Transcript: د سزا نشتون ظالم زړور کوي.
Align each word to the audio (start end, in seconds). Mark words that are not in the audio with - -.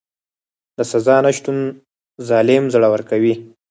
د 0.77 0.79
سزا 0.91 1.15
نشتون 1.25 1.57
ظالم 2.27 2.63
زړور 2.73 3.01
کوي. 3.09 3.33